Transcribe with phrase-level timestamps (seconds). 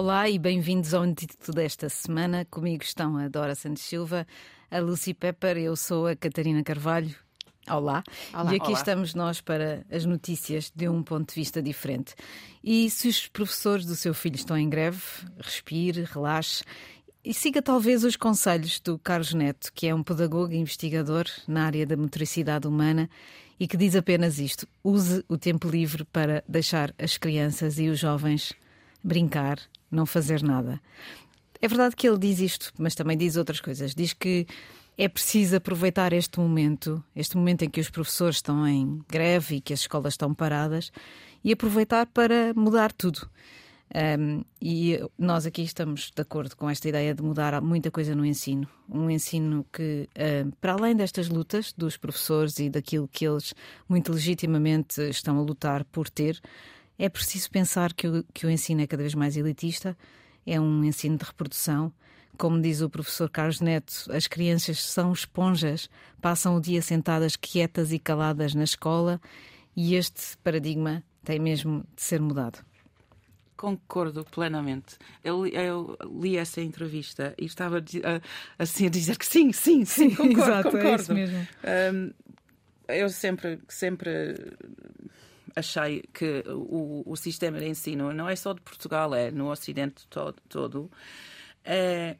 [0.00, 2.46] Olá e bem-vindos ao Antídoto desta semana.
[2.50, 4.26] Comigo estão a Dora Santos Silva,
[4.70, 7.14] a Lucy Pepper, eu sou a Catarina Carvalho.
[7.68, 8.02] Olá.
[8.32, 8.78] Olá e aqui olá.
[8.78, 12.14] estamos nós para as notícias de um ponto de vista diferente.
[12.64, 15.02] E se os professores do seu filho estão em greve,
[15.38, 16.64] respire, relaxe
[17.22, 21.66] e siga talvez os conselhos do Carlos Neto, que é um pedagogo e investigador na
[21.66, 23.06] área da motricidade humana
[23.60, 27.98] e que diz apenas isto: use o tempo livre para deixar as crianças e os
[27.98, 28.54] jovens
[29.02, 29.58] brincar,
[29.90, 30.80] não fazer nada.
[31.60, 33.94] É verdade que ele diz isto, mas também diz outras coisas.
[33.94, 34.46] Diz que
[34.96, 39.60] é preciso aproveitar este momento, este momento em que os professores estão em greve e
[39.60, 40.90] que as escolas estão paradas,
[41.42, 43.28] e aproveitar para mudar tudo.
[43.92, 48.24] Um, e nós aqui estamos de acordo com esta ideia de mudar muita coisa no
[48.24, 48.68] ensino.
[48.88, 53.52] Um ensino que, uh, para além destas lutas dos professores e daquilo que eles
[53.88, 56.40] muito legitimamente estão a lutar por ter,
[57.02, 59.96] é preciso pensar que o, que o ensino é cada vez mais elitista,
[60.46, 61.92] é um ensino de reprodução.
[62.36, 65.88] Como diz o professor Carlos Neto, as crianças são esponjas,
[66.20, 69.20] passam o dia sentadas quietas e caladas na escola
[69.76, 72.58] e este paradigma tem mesmo de ser mudado.
[73.56, 74.96] Concordo plenamente.
[75.22, 79.84] Eu, li- eu li essa entrevista e estava a assim a dizer que sim, sim,
[79.84, 81.02] sim, concordo, Exato, é concordo.
[81.02, 81.48] isso mesmo.
[81.92, 82.10] Um,
[82.88, 84.34] eu sempre, sempre
[85.56, 90.06] achei que o, o sistema de ensino não é só de Portugal, é no Ocidente
[90.08, 90.90] todo, todo
[91.64, 92.16] é,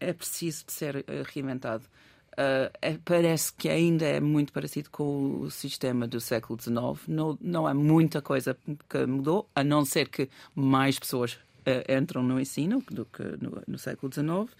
[0.00, 1.84] é preciso de ser eh, reinventado.
[2.32, 7.06] Uh, é- parece que ainda é muito parecido com o sistema do século XIX.
[7.06, 8.56] Não, não há muita coisa
[8.88, 13.62] que mudou, a não ser que mais pessoas eh, entram no ensino do que no,
[13.68, 14.52] no século XIX.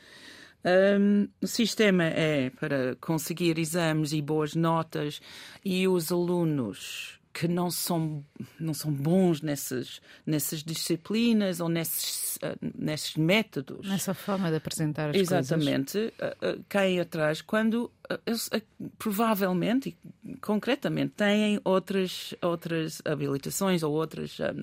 [0.64, 5.20] Um, o sistema é para conseguir exames e boas notas
[5.63, 8.24] e os alunos que não são,
[8.61, 13.89] não são bons nessas, nessas disciplinas ou nesses, ah, nesses métodos.
[13.89, 15.33] Nessa forma de apresentar as coisas.
[15.50, 17.90] Exatamente, ah, ah, caem atrás quando
[18.24, 18.48] eles,
[18.96, 24.55] provavelmente e concretamente têm outras, outras habilitações ou outros ah,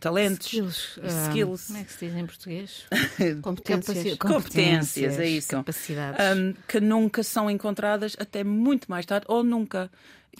[0.00, 0.98] talentos, Skills.
[1.28, 1.66] skills.
[1.68, 2.84] como é que se diz em português?
[3.40, 4.16] Competências.
[4.16, 5.50] Capaci- Competências, é isso.
[5.50, 6.36] Capacidades.
[6.36, 9.88] um, que nunca são encontradas até muito mais tarde, ou nunca.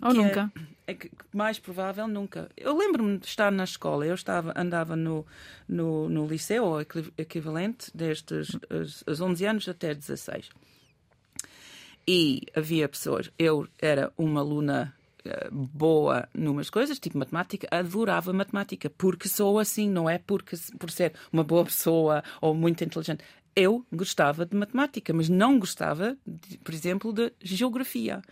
[0.02, 0.52] Ou é- nunca.
[0.86, 2.48] É, que- mais provável, nunca.
[2.56, 5.26] Eu lembro-me de estar na escola, eu estava, andava no,
[5.68, 10.48] no, no liceu, ou equi- equivalente, desde os, os, os 11 anos até 16.
[12.08, 18.88] E havia pessoas, eu era uma aluna eh, boa numas coisas, tipo matemática, adorava matemática,
[18.90, 23.24] porque sou assim, não é porque por ser uma boa pessoa ou muito inteligente.
[23.56, 28.22] Eu gostava de matemática, mas não gostava, de, por exemplo, de geografia.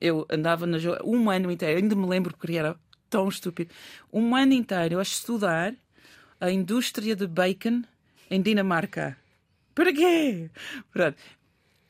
[0.00, 2.76] Eu andava na um ano inteiro, ainda me lembro porque era
[3.08, 3.72] tão estúpido,
[4.12, 5.74] um ano inteiro a estudar
[6.40, 7.82] a indústria de bacon
[8.30, 9.16] em Dinamarca.
[9.74, 10.50] Para quê?
[10.92, 11.16] Pronto.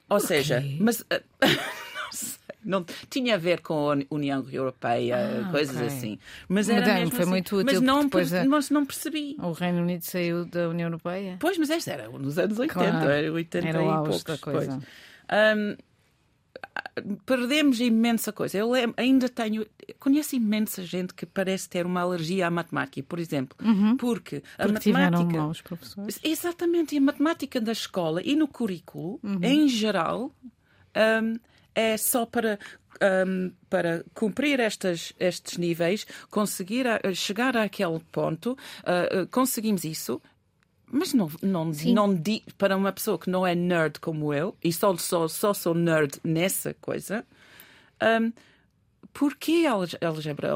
[0.08, 5.50] Ou seja, mas ah, não sei, não tinha a ver com a União Europeia, Ah,
[5.50, 5.86] coisas ok.
[5.86, 6.18] assim.
[6.48, 7.30] Mas era Moderno, mesmo foi assim.
[7.30, 9.36] muito mas útil, não, per- a- mas não percebi.
[9.40, 11.36] O Reino Unido saiu da União Europeia.
[11.40, 13.10] Pois, mas esta era nos anos 80, Claro.
[13.10, 14.22] era 80 Era e poucos.
[14.24, 14.72] da coisa.
[14.78, 15.76] pois.
[17.24, 18.58] Perdemos imensa coisa.
[18.58, 19.66] Eu ainda tenho.
[19.98, 23.56] Conheço imensa gente que parece ter uma alergia à matemática, por exemplo.
[23.98, 25.38] Porque a Porque tiveram matemática.
[25.42, 26.18] maus professores.
[26.22, 29.38] Exatamente, e a matemática da escola e no currículo, Uhum.
[29.42, 30.34] em geral,
[31.22, 31.38] hum,
[31.74, 32.58] é só para,
[33.26, 40.20] hum, para cumprir estas, estes níveis, conseguir a- chegar àquele ponto, ah, conseguimos isso.
[40.90, 41.92] Mas não, não, Sim.
[41.92, 45.52] não di, para uma pessoa que não é nerd como eu, e só, só, só
[45.52, 47.26] sou nerd nessa coisa,
[48.02, 48.32] hum,
[49.12, 49.72] porquê a
[50.06, 50.52] álgebra,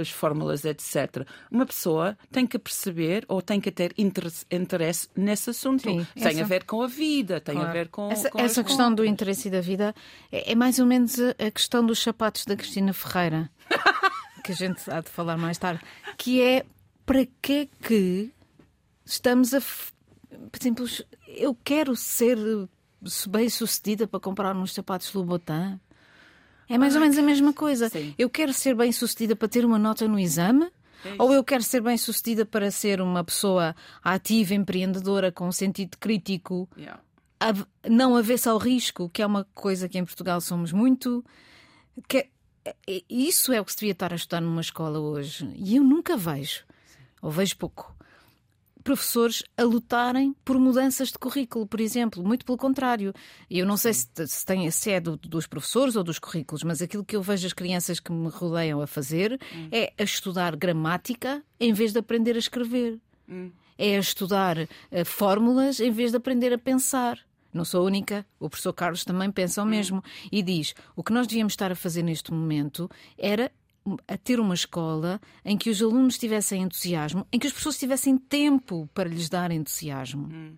[0.00, 1.26] as fórmulas, etc.
[1.50, 5.82] Uma pessoa tem que perceber ou tem que ter interesse, interesse nesse assunto.
[5.82, 7.72] Sim, tem essa- a ver com a vida, tem a Claro.
[7.72, 8.10] ver com.
[8.10, 9.12] essa, com essa questão do contas.
[9.12, 9.94] interesse e da vida
[10.30, 13.50] é, é mais ou menos a, a questão dos sapatos da Cristina Ferreira,
[14.42, 15.80] que a gente há de falar mais tarde,
[16.16, 16.64] que é
[17.04, 18.30] para que que
[19.04, 19.60] estamos a.
[19.60, 20.86] Por exemplo,
[21.26, 22.36] eu quero ser
[23.28, 25.78] bem sucedida para comprar uns sapatos Louboutin.
[26.68, 27.88] É mais ou menos a mesma coisa.
[27.90, 28.14] Sim.
[28.16, 30.70] Eu quero ser bem sucedida para ter uma nota no exame.
[31.04, 35.52] É Ou eu quero ser bem sucedida para ser uma pessoa ativa, empreendedora, com um
[35.52, 37.02] sentido crítico, Yeah.
[37.40, 41.24] av- não avessa ao risco, que é uma coisa que em Portugal somos muito.
[42.08, 42.28] Que
[42.64, 45.52] é- isso é o que se devia estar a estudar numa escola hoje.
[45.56, 46.64] E eu nunca vejo,
[47.20, 47.92] ou vejo pouco,
[48.82, 52.22] professores a lutarem por mudanças de currículo, por exemplo.
[52.22, 53.14] Muito pelo contrário.
[53.50, 56.82] Eu não sei se, se, tem, se é do- dos professores ou dos currículos, mas
[56.82, 59.40] aquilo que eu vejo as crianças que me rodeiam a fazer
[59.70, 62.98] é a estudar gramática em vez de aprender a escrever.
[63.78, 64.68] é a estudar uh,
[65.04, 67.18] fórmulas em vez de aprender a pensar.
[67.52, 71.12] Não sou a única, o professor Carlos também pensa o mesmo e diz: o que
[71.12, 73.50] nós devíamos estar a fazer neste momento era
[74.06, 78.16] a ter uma escola em que os alunos tivessem entusiasmo, em que as pessoas tivessem
[78.16, 80.28] tempo para lhes dar entusiasmo.
[80.32, 80.56] Hum.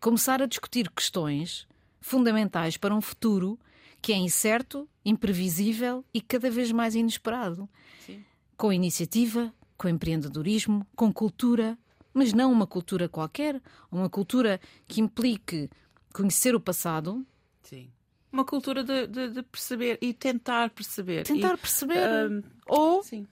[0.00, 1.66] Começar a discutir questões
[2.00, 3.58] fundamentais para um futuro
[4.02, 7.68] que é incerto, imprevisível e cada vez mais inesperado.
[8.04, 8.22] Sim.
[8.56, 11.78] Com iniciativa, com empreendedorismo, com cultura,
[12.12, 13.60] mas não uma cultura qualquer,
[13.90, 15.70] uma cultura que implique
[16.12, 17.26] conhecer o passado.
[17.62, 17.88] Sim.
[18.34, 21.22] Uma cultura de, de, de perceber e tentar perceber.
[21.22, 22.32] Tentar e, perceber.
[22.32, 23.28] Uh, ou sim.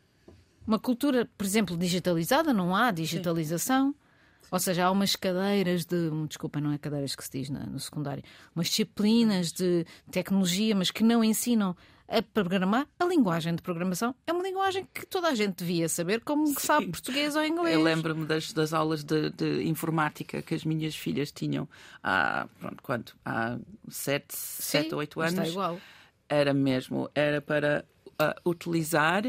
[0.64, 3.88] uma cultura, por exemplo, digitalizada, não há digitalização.
[3.88, 4.48] Sim.
[4.48, 6.08] Ou seja, há umas cadeiras de.
[6.28, 8.22] Desculpa, não é cadeiras que se diz no secundário.
[8.54, 11.74] Umas disciplinas de tecnologia, mas que não ensinam
[12.12, 12.86] a programar.
[13.00, 16.54] A linguagem de programação é uma linguagem que toda a gente devia saber, como Sim.
[16.58, 17.74] sabe português ou inglês.
[17.74, 21.68] Eu lembro-me das, das aulas de, de, informática que as minhas filhas tinham
[22.02, 23.16] há, pronto, quanto?
[23.24, 25.32] Há sete, Sim, sete ou oito anos.
[25.32, 25.80] Está igual.
[26.28, 29.24] Era mesmo, era para uh, utilizar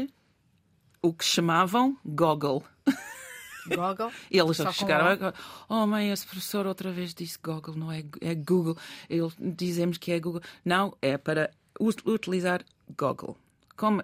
[1.00, 2.62] o que chamavam Google.
[3.66, 4.12] Google.
[4.30, 5.32] E eles chegaram.
[5.68, 8.76] Oh, mãe, esse professor outra vez disse Google, não é, é Google.
[9.08, 10.42] Ele, dizemos que é Google.
[10.64, 12.64] Não, é para utilizar
[12.96, 13.36] Google.
[13.76, 14.02] Como...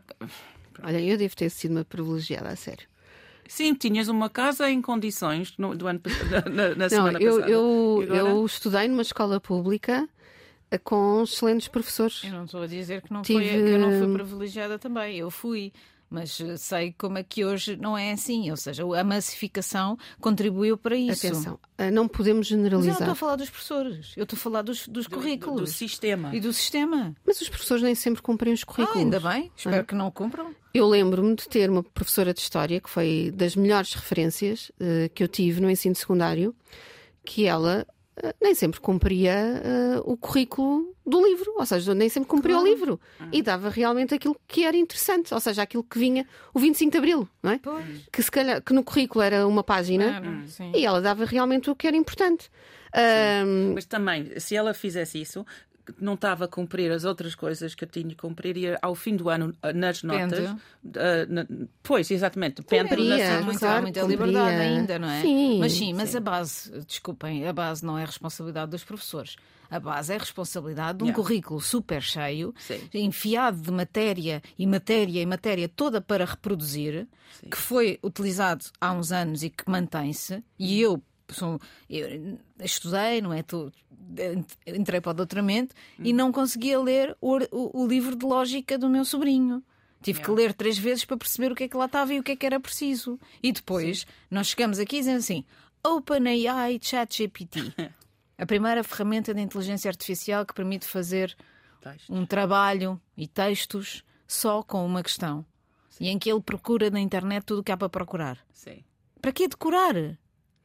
[0.82, 2.88] Olha, eu devo ter sido uma privilegiada, a sério.
[3.46, 6.00] Sim, tinhas uma casa em condições no, do ano,
[6.52, 7.50] na, na semana não, eu, passada.
[7.52, 8.18] Eu, agora...
[8.18, 10.08] eu estudei numa escola pública
[10.70, 12.22] eh, com excelentes professores.
[12.24, 13.40] Eu não estou a dizer que não, Tive...
[13.40, 15.18] foi, que eu não fui privilegiada também.
[15.18, 15.72] Eu fui
[16.10, 20.76] mas eh, sei como é que hoje não é assim, ou seja, a massificação contribuiu
[20.76, 21.26] para isso.
[21.26, 22.94] Atenção, eh, não podemos generalizar.
[22.94, 25.16] Mas eu não estou a falar dos professores, eu estou a falar dos, dos do,
[25.16, 25.60] currículos.
[25.60, 26.34] Do, do, sistema.
[26.34, 27.14] E do sistema.
[27.24, 28.96] Mas os professores nem sempre cumprem os currículos.
[28.96, 29.84] Ah, ainda bem, espero ah.
[29.84, 30.54] que não cumpram.
[30.74, 35.22] Eu lembro-me de ter uma professora de História que foi das melhores referências uh, que
[35.22, 36.54] eu tive no ensino secundário,
[37.24, 37.86] que ela
[38.40, 39.62] nem sempre cumpria
[40.04, 42.68] uh, o currículo do livro, ou seja, nem sempre cumpria claro.
[42.68, 43.00] o livro
[43.32, 46.98] e dava realmente aquilo que era interessante, ou seja, aquilo que vinha o 25 de
[46.98, 47.58] Abril, não é?
[47.58, 48.08] Pois.
[48.12, 50.22] Que se calhar que no currículo era uma página
[50.74, 52.50] e ela dava realmente o que era importante.
[53.44, 53.74] Um...
[53.74, 55.44] Mas também, se ela fizesse isso,
[55.98, 59.16] não estava a cumprir as outras coisas que eu tinha que cumprir e ao fim
[59.16, 60.50] do ano, ah, nas notas.
[60.50, 60.56] Uh,
[61.28, 61.46] na,
[61.82, 65.22] pois, exatamente, depende Cumpria, muita, claro, muita liberdade ainda, não é?
[65.22, 66.16] Sim, mas sim, mas sim.
[66.16, 69.36] a base, desculpem, a base não é responsabilidade dos professores.
[69.70, 71.22] A base é responsabilidade de um yeah.
[71.22, 72.80] currículo super cheio, sim.
[72.92, 77.06] enfiado de matéria e matéria e matéria toda para reproduzir,
[77.40, 77.48] sim.
[77.48, 80.42] que foi utilizado há uns anos e que mantém-se.
[80.58, 81.00] E eu
[81.34, 83.42] sou, eu estudei, não é?
[83.42, 83.70] Tô,
[84.66, 86.02] entrei para o doutoramento hum.
[86.04, 89.62] e não conseguia ler o, o, o, livro de lógica do meu sobrinho.
[90.02, 90.34] Tive yeah.
[90.34, 92.32] que ler três vezes para perceber o que é que lá estava e o que
[92.32, 93.18] é que era preciso.
[93.42, 94.06] E depois Sim.
[94.30, 95.44] nós chegamos aqui dizendo assim:
[95.84, 97.74] OpenAI ChatGPT.
[98.38, 101.36] a primeira ferramenta de inteligência artificial que permite fazer
[101.82, 102.08] textos.
[102.08, 105.44] um trabalho e textos só com uma questão.
[105.90, 106.04] Sim.
[106.04, 108.38] E em que ele procura na internet tudo o que há para procurar.
[108.50, 108.82] Sim.
[109.20, 109.94] Para que decorar?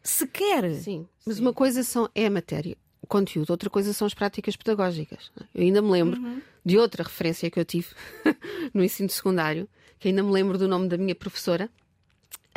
[0.05, 0.73] Sequer.
[0.75, 1.41] Sim, mas Sim.
[1.41, 5.31] uma coisa são, é a matéria, o conteúdo, outra coisa são as práticas pedagógicas.
[5.53, 6.41] Eu ainda me lembro uhum.
[6.63, 7.89] de outra referência que eu tive
[8.73, 9.67] no ensino secundário,
[9.99, 11.69] que ainda me lembro do nome da minha professora.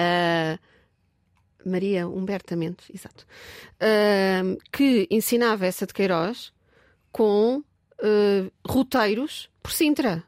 [0.00, 0.59] Uh,
[1.69, 3.26] Maria Humberta Mendes, exato,
[3.83, 6.52] uh, que ensinava essa de Queiroz
[7.11, 10.23] com uh, roteiros por Sintra,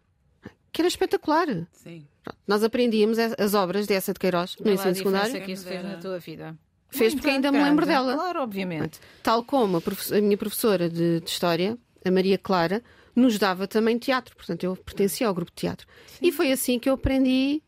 [0.72, 1.46] que era espetacular.
[1.72, 2.04] Sim.
[2.46, 5.42] Nós aprendíamos as obras dessa de Queiroz no ensino secundário.
[5.42, 6.58] que isso fez na tua vida
[6.90, 8.14] fez porque ainda me lembro dela.
[8.14, 9.00] Claro, obviamente.
[9.22, 12.82] Tal como a, a minha professora de, de, História, a Maria Clara,
[13.14, 14.36] nos dava também teatro.
[14.36, 15.86] Portanto, eu pertencia ao grupo de teatro.
[16.06, 16.28] Sim.
[16.28, 17.62] E foi assim que eu aprendi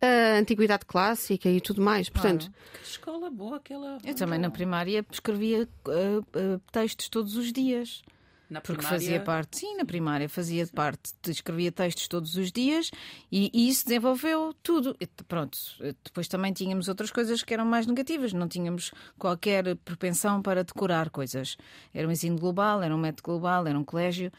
[0.00, 2.08] a antiguidade clássica e tudo mais.
[2.08, 2.80] Portanto, claro.
[2.82, 3.98] que escola boa aquela.
[4.04, 8.02] Eu também na primária escrevia uh, uh, textos todos os dias.
[8.48, 8.98] Na porque primária...
[8.98, 10.72] fazia parte, sim, na primária fazia sim.
[10.72, 12.90] parte, escrevia textos todos os dias
[13.30, 14.96] e, e, isso desenvolveu tudo.
[15.00, 15.58] E, pronto,
[16.04, 21.10] depois também tínhamos outras coisas que eram mais negativas, não tínhamos qualquer propensão para decorar
[21.10, 21.56] coisas.
[21.92, 24.30] Era um ensino global, era um método global, era um colégio,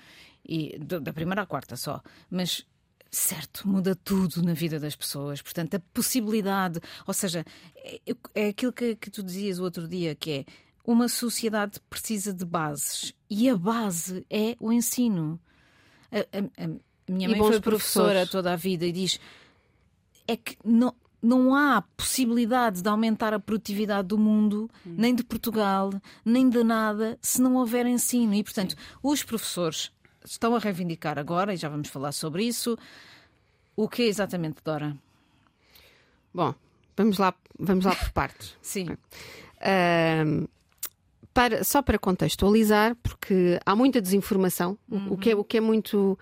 [0.48, 2.02] e da primeira à quarta só.
[2.30, 2.66] Mas
[3.12, 5.42] certo, muda tudo na vida das pessoas.
[5.42, 7.46] Portanto, a possibilidade, ou seja,
[7.76, 8.00] é,
[8.36, 10.46] é aquilo que, que tu dizias o outro dia, que é
[10.88, 15.38] uma sociedade precisa de bases e a base é o ensino.
[16.10, 19.20] A, a, a minha mãe foi professora toda a vida e diz
[20.25, 24.96] é que não, não há possibilidade de aumentar a produtividade do mundo, hum.
[24.98, 25.91] nem de Portugal,
[26.24, 28.34] nem de nada, se não houver ensino.
[28.34, 28.98] E, portanto, Sim.
[29.03, 29.91] os professores
[30.24, 32.77] estão a reivindicar agora, e já vamos falar sobre isso,
[33.75, 34.98] o que é exatamente, Dora?
[36.34, 36.53] Bom,
[36.96, 38.56] vamos lá, vamos lá por partes.
[38.62, 38.89] Sim.
[38.91, 40.48] Uh,
[41.38, 45.13] para, só para contextualizar, porque há muita desinformação, uhum.
[45.13, 46.17] o, que é, o que é muito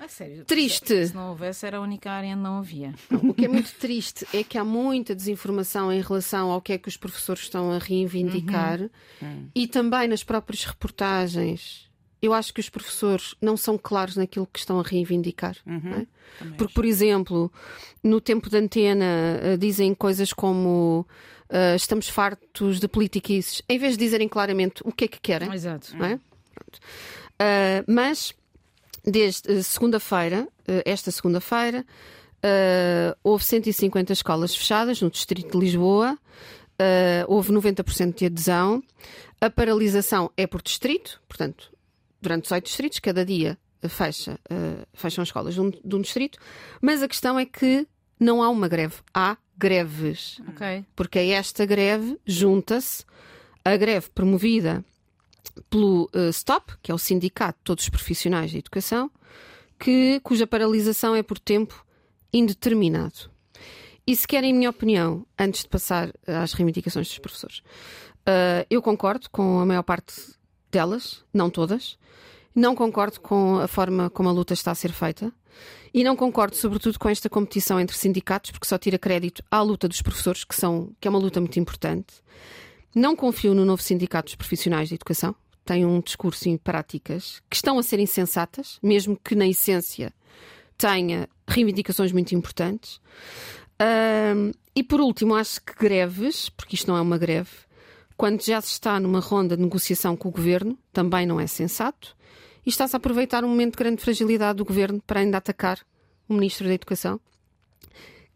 [0.00, 1.06] é sério, triste.
[1.06, 2.92] Se não houvesse, era a única área onde não havia.
[3.22, 6.78] O que é muito triste é que há muita desinformação em relação ao que é
[6.78, 8.80] que os professores estão a reivindicar
[9.22, 9.48] uhum.
[9.54, 11.88] e também nas próprias reportagens.
[12.20, 15.56] Eu acho que os professores não são claros naquilo que estão a reivindicar.
[15.64, 16.04] Uhum.
[16.40, 16.46] É?
[16.58, 17.52] Porque, por exemplo,
[18.02, 19.04] no tempo de antena
[19.40, 21.06] eh, dizem coisas como
[21.50, 25.52] uh, estamos fartos de politiquices, em vez de dizerem claramente o que é que querem.
[25.52, 25.94] Exato.
[26.02, 26.14] É?
[26.14, 28.34] Uh, mas
[29.04, 30.48] desde segunda-feira,
[30.84, 31.86] esta segunda-feira,
[33.22, 36.18] houve 150 escolas fechadas no Distrito de Lisboa,
[37.28, 38.82] houve 90% de adesão.
[39.40, 41.72] A paralisação é por distrito, portanto,
[42.20, 43.56] durante 18 distritos, cada dia
[43.88, 44.40] fecha,
[44.92, 46.40] fecham escolas de um, de um distrito,
[46.82, 47.86] mas a questão é que
[48.18, 50.40] não há uma greve, há greves.
[50.50, 50.84] Okay.
[50.94, 53.04] Porque esta greve junta-se
[53.64, 54.84] a greve promovida
[55.70, 59.10] pelo uh, STOP, que é o Sindicato de Todos os Profissionais de Educação,
[59.78, 61.84] que, cuja paralisação é por tempo
[62.32, 63.30] indeterminado.
[64.06, 68.80] E se querem, em minha opinião, antes de passar às reivindicações dos professores, uh, eu
[68.80, 70.14] concordo com a maior parte
[70.70, 71.98] delas, não todas.
[72.56, 75.30] Não concordo com a forma como a luta está a ser feita.
[75.92, 79.86] E não concordo, sobretudo, com esta competição entre sindicatos, porque só tira crédito à luta
[79.86, 82.14] dos professores, que, são, que é uma luta muito importante.
[82.94, 85.34] Não confio no novo Sindicato dos Profissionais de Educação.
[85.66, 90.10] Tem um discurso e práticas que estão a ser insensatas, mesmo que na essência
[90.78, 93.02] tenha reivindicações muito importantes.
[94.74, 97.50] E por último, acho que greves, porque isto não é uma greve,
[98.16, 102.16] quando já se está numa ronda de negociação com o governo, também não é sensato
[102.66, 105.78] e está-se a aproveitar um momento de grande fragilidade do governo para ainda atacar
[106.28, 107.20] o Ministro da Educação,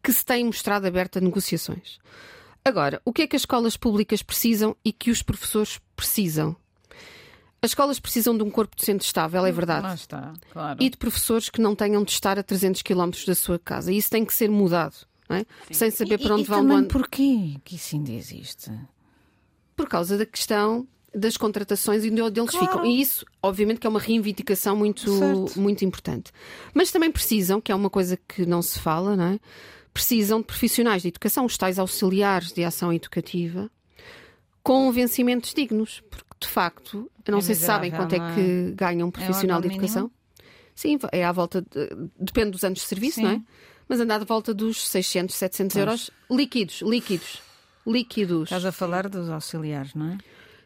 [0.00, 1.98] que se tem mostrado aberto a negociações.
[2.64, 6.54] Agora, o que é que as escolas públicas precisam e que os professores precisam?
[7.62, 9.82] As escolas precisam de um corpo docente estável, é verdade.
[9.82, 10.82] Lá está, claro.
[10.82, 13.92] E de professores que não tenham de estar a 300 km da sua casa.
[13.92, 14.96] E isso tem que ser mudado,
[15.28, 15.44] é?
[15.70, 16.66] sem saber para onde e, e vão.
[16.66, 18.70] Também porquê que isso ainda existe?
[19.76, 22.66] Por causa da questão das contratações e onde eles claro.
[22.66, 22.86] ficam.
[22.86, 25.10] E isso, obviamente, que é uma reivindicação muito,
[25.56, 26.32] muito importante.
[26.72, 29.40] Mas também precisam, que é uma coisa que não se fala, não é?
[29.92, 33.70] Precisam de profissionais de educação, os tais auxiliares de ação educativa,
[34.62, 36.00] com vencimentos dignos.
[36.08, 39.08] Porque, de facto, eu não é sei se sabem quanto é, é que ganha um
[39.08, 40.02] é profissional é de educação.
[40.02, 40.20] Mínimo?
[40.74, 41.60] Sim, é à volta.
[41.60, 43.22] De, depende dos anos de serviço, Sim.
[43.22, 43.42] não é?
[43.88, 45.80] Mas anda à volta dos 600, 700 Mas...
[45.80, 47.42] euros líquidos, líquidos.
[47.84, 48.44] Líquidos.
[48.44, 50.18] Estás a falar dos auxiliares, não é?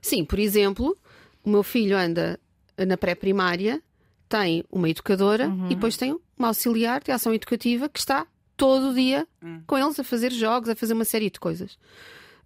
[0.04, 0.94] Sim, por exemplo,
[1.42, 2.38] o meu filho anda
[2.76, 3.82] na pré-primária,
[4.28, 5.70] tem uma educadora uhum.
[5.70, 9.62] e depois tem uma auxiliar de ação educativa que está todo o dia uhum.
[9.66, 11.78] com eles a fazer jogos, a fazer uma série de coisas.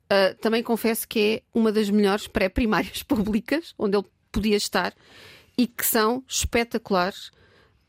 [0.07, 4.95] Uh, também confesso que é uma das melhores pré-primárias públicas onde ele podia estar
[5.57, 7.33] e que são espetaculares.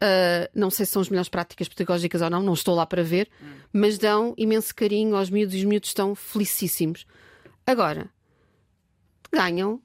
[0.02, 3.04] Uh, não sei se são as melhores práticas pedagógicas ou não, não estou lá para
[3.04, 3.48] ver, uhum.
[3.72, 7.06] mas dão imenso carinho aos miúdos e os miúdos estão felicíssimos.
[7.68, 8.10] Agora,
[9.32, 9.82] ganham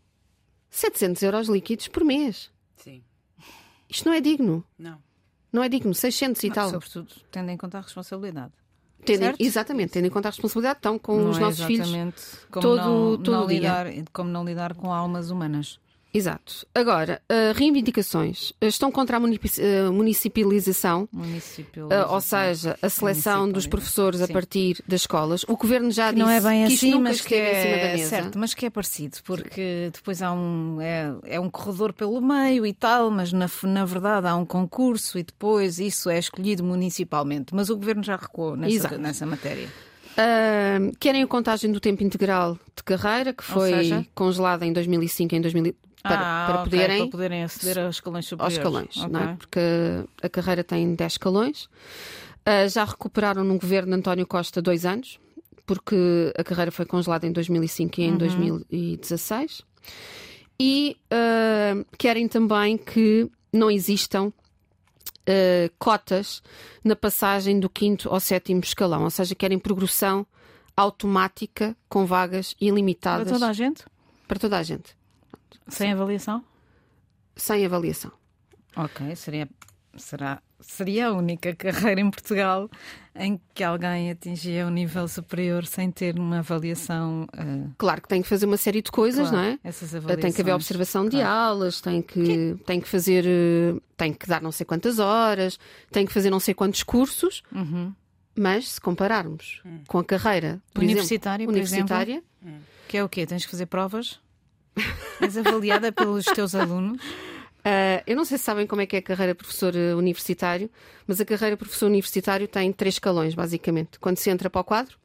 [0.71, 2.51] 700 euros líquidos por mês.
[2.77, 3.03] Sim.
[3.89, 4.65] Isto não é digno.
[4.79, 4.99] Não.
[5.53, 6.71] Não é digno, 600 e não, tal.
[6.71, 8.53] Sobretudo tendo em conta a responsabilidade.
[9.05, 11.91] Tendo, exatamente, tendo em conta a responsabilidade, estão com não os é nossos filhos.
[12.51, 13.57] Como todo, não, todo não dia.
[13.59, 15.79] lidar, como não lidar com almas humanas.
[16.15, 16.65] Exato.
[16.73, 21.89] Agora, uh, reivindicações estão contra a eh, municipalização, municipalização.
[21.89, 24.25] Uh, ou seja, a seleção dos professores Sim.
[24.25, 25.45] a partir das escolas.
[25.49, 28.55] O governo já que disse não é bem que assim, mas que é certo, mas
[28.55, 33.11] que é parecido, porque depois há um é, é, um corredor pelo meio e tal,
[33.11, 37.53] mas na, na verdade há um concurso e depois isso é escolhido municipalmente.
[37.53, 39.69] Mas o governo já recuou nessa, nessa matéria.
[40.13, 44.07] Uh, querem a contagem do tempo integral de carreira, que foi seja...
[44.15, 48.27] congelada em 2005 em 2000 para, ah, para, okay, poderem, para poderem aceder aos escalões
[48.27, 48.59] superiores.
[48.59, 49.09] Aos escalões, okay.
[49.09, 49.37] não é?
[49.37, 49.61] Porque
[50.23, 51.65] a carreira tem 10 escalões.
[51.65, 55.19] Uh, já recuperaram no governo de António Costa dois anos,
[55.65, 58.19] porque a carreira foi congelada em 2005 e em uhum.
[58.19, 59.63] 2016.
[60.61, 66.43] E uh, querem também que não existam uh, cotas
[66.85, 70.27] na passagem do quinto ao sétimo escalão, ou seja, querem progressão
[70.77, 73.29] automática com vagas ilimitadas.
[73.29, 73.85] Para toda a gente?
[74.29, 74.95] Para toda a gente.
[75.69, 76.45] Sem avaliação?
[77.37, 78.13] Sem avaliação.
[78.77, 79.49] Ok, seria,
[79.97, 82.69] será, seria a única carreira em Portugal
[83.15, 87.27] em que alguém atingia um nível superior sem ter uma avaliação.
[87.35, 87.73] Uh...
[87.79, 89.59] Claro que tem que fazer uma série de coisas, claro, não é?
[89.63, 90.23] Essas avaliações.
[90.23, 94.43] Tem que haver observação de aulas, tem que, tem que fazer, eh, tem que dar
[94.43, 95.59] não sei quantas horas,
[95.93, 97.43] tem que fazer não sei quantos cursos.
[97.53, 97.95] Uhum.
[98.37, 102.23] Mas se compararmos com a carreira por Universitária, exemplo, por universitária,
[102.89, 103.25] Que é o quê?
[103.25, 104.21] Tens que fazer provas?
[105.21, 107.01] És avaliada pelos teus alunos?
[107.03, 110.71] Uh, eu não sei se sabem como é que é a carreira professor uh, universitário,
[111.07, 113.99] mas a carreira professor universitário tem três escalões, basicamente.
[113.99, 114.99] Quando se entra para o quadro,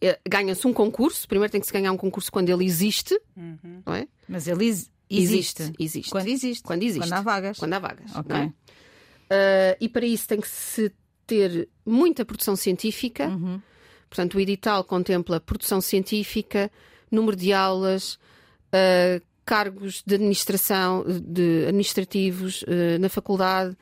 [0.00, 1.26] eh, ganha-se um concurso.
[1.26, 3.18] Primeiro tem que se ganhar um concurso quando ele existe,
[3.86, 4.06] não é?
[4.28, 5.72] Mas ele ex- existe.
[5.78, 6.10] Existe.
[6.10, 6.62] Quando existe.
[6.62, 7.00] Quando existe.
[7.08, 7.58] Quando há vagas.
[7.58, 8.14] Quando há vagas.
[8.14, 8.24] Ok.
[8.28, 8.46] não é?
[8.46, 10.92] Uh, e para isso tem que se
[11.26, 13.28] ter muita produção científica.
[13.28, 13.60] Uhum.
[14.08, 16.70] Portanto, o edital contempla produção científica,
[17.10, 18.18] número de aulas,
[18.74, 23.76] uh, cargos de administração, de administrativos uh, na faculdade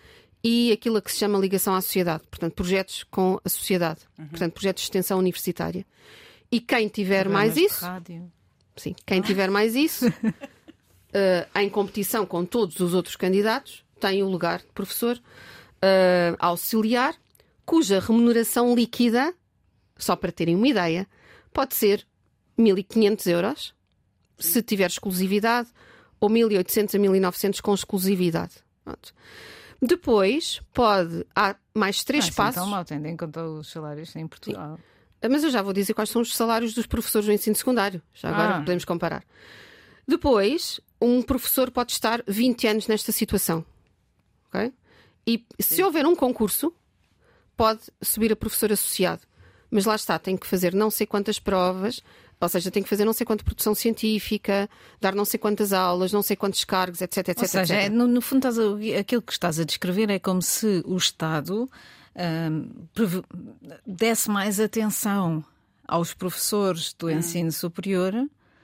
[0.45, 2.25] e aquilo a que se chama ligação à sociedade.
[2.31, 4.01] Portanto, projetos com a sociedade.
[4.17, 5.87] Portanto, projetos de extensão universitária.
[6.51, 8.31] E quem tiver mais isso, rádio.
[8.77, 10.07] Sim, quem tiver mais isso,
[11.13, 15.19] eh, em competição com todos os outros candidatos, tem o lugar de professor
[15.81, 17.15] eh, auxiliar,
[17.65, 19.33] cuja remuneração líquida,
[19.97, 21.07] só para terem uma ideia,
[21.53, 22.07] pode ser
[22.59, 23.75] 1.500 euros,
[24.43, 25.69] se tiver exclusividade,
[26.21, 28.55] ou 1.800 a 1.900 com exclusividade.
[28.85, 29.15] Pronto.
[29.81, 31.27] Depois, pode.
[31.35, 32.57] Há mais três Ah, isso passos.
[32.61, 34.79] Então, mal, tendo em conta os salários em Portugal.
[35.29, 38.01] Mas eu já vou dizer quais são os salários dos professores do ensino secundário.
[38.15, 38.59] Já agora Ah.
[38.61, 39.25] podemos comparar.
[40.07, 43.65] Depois, um professor pode estar 20 anos nesta situação.
[44.53, 44.73] ok?
[45.27, 46.73] E se houver um concurso,
[47.57, 49.23] pode subir a professor associado.
[49.71, 52.03] Mas lá está, tem que fazer não sei quantas provas,
[52.45, 54.69] ou seja, tem que fazer não sei quanta produção científica,
[55.01, 57.87] dar não sei quantas aulas, não sei quantos cargos, etc, etc, Ou seja, etc.
[57.87, 60.97] é, no, no fundo, estás a- aquilo que estás a descrever é como se o
[60.97, 61.69] Estado
[62.95, 63.23] preve-
[63.87, 65.45] desse mais atenção
[65.87, 68.15] aos professores do ensino superior.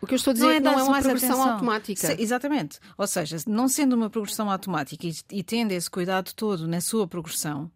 [0.00, 1.52] O que eu estou a dizer não é, dar-se uma mais progressão atenção.
[1.54, 2.06] automática.
[2.06, 2.78] Se- exatamente.
[2.96, 7.06] Ou seja, não sendo uma progressão automática e, e tendo esse cuidado todo na sua
[7.08, 7.70] progressão,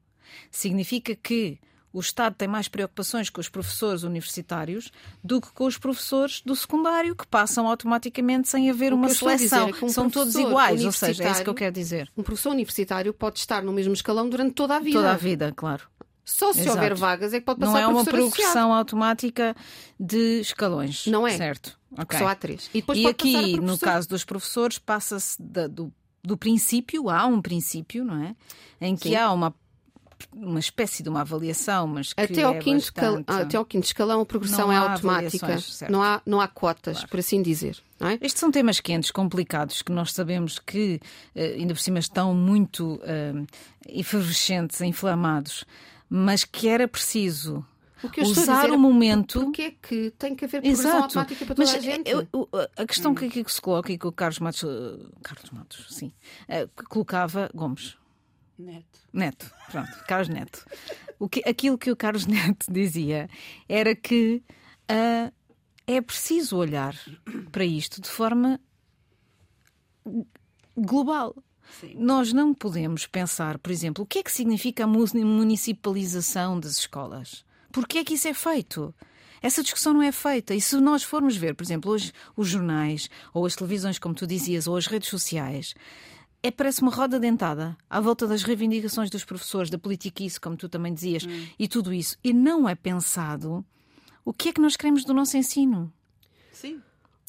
[0.51, 1.59] significa que
[1.92, 4.90] o Estado tem mais preocupações com os professores universitários
[5.22, 9.68] do que com os professores do secundário, que passam automaticamente sem haver uma seleção.
[9.68, 12.11] é um São todos iguais, ou seja, é isso que eu quero dizer.
[12.16, 14.98] Um professor universitário pode estar no mesmo escalão durante toda a vida.
[14.98, 15.85] Toda a vida, claro.
[16.24, 16.76] Só se Exato.
[16.76, 18.52] houver vagas é que pode passar Não é uma professor associado.
[18.52, 19.57] progressão automática
[19.98, 21.07] de escalões.
[21.09, 21.37] Não é.
[21.37, 21.76] Certo.
[21.98, 22.18] Ok.
[22.18, 22.70] Só há três.
[22.72, 28.22] E, E aqui, no caso dos professores, passa-se do, do princípio, há um princípio, não
[28.22, 28.37] é?
[28.81, 29.16] Em que Sim.
[29.16, 29.52] há uma,
[30.33, 33.25] uma espécie de uma avaliação, mas que Até ao, é quinto bastante...
[33.31, 35.57] até ao quinto escalão a progressão Não é automática.
[35.91, 37.79] Não há, não há cotas, por assim dizer.
[38.01, 38.15] É?
[38.15, 41.01] Estes são temas quentes, complicados, que nós sabemos que
[41.35, 43.33] eh, ainda por cima estão muito eh,
[43.89, 45.65] efervescentes, inflamados,
[46.11, 47.65] mas que era preciso
[48.03, 49.41] O que usar dizer o é momento.
[49.41, 51.05] Porque é que tem que haver progressão Exato.
[51.05, 52.11] automática para toda Mas a gente?
[52.11, 55.51] eu- eu- a questão que aqui se coloca e que o Carlos Matos, eh, Carlos
[55.53, 56.13] Matos, sim,
[56.77, 57.97] que colocava Gomes.
[58.59, 59.01] Neto.
[59.12, 60.65] Neto, pronto, Carlos Neto.
[61.19, 63.29] O que, aquilo que o Carlos Neto dizia
[63.69, 64.43] era que
[64.88, 65.33] ah,
[65.87, 66.95] é preciso olhar
[67.51, 68.61] para isto de forma
[70.77, 71.35] global.
[71.81, 71.95] Sim.
[71.97, 76.79] Nós não podemos pensar, por exemplo, o que é que significa a mu- municipalização das
[76.79, 77.45] escolas?
[77.73, 78.95] Porquê é que isso é feito?
[79.41, 80.55] Essa discussão não é feita.
[80.55, 84.27] E se nós formos ver, por exemplo, hoje os jornais, ou as televisões, como tu
[84.27, 85.75] dizias, ou as redes sociais,
[86.42, 90.68] é parece uma roda dentada à volta das reivindicações dos professores, da politiquice, como tu
[90.68, 91.24] também dizias,
[91.59, 92.16] e tudo isso.
[92.24, 93.64] E não é pensado
[94.24, 95.92] o que é que nós queremos do nosso ensino.
[96.52, 96.81] Sim,